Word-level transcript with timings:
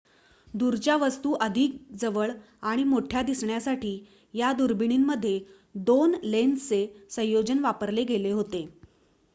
दूरच्या 0.53 0.95
वस्तू 0.97 1.31
अधिक 1.41 1.75
जवळ 1.95 2.31
आणि 2.63 2.83
मोठ्या 2.83 3.21
दिसण्यासाठी 3.21 3.93
या 4.33 4.51
दुर्बिणींमध्ये 4.53 5.39
2 5.87 6.15
लेन्सचे 6.23 6.85
संयोजन 7.11 7.59
वापरले 7.59 8.03
गेले 8.05 8.31
होते 8.31 8.67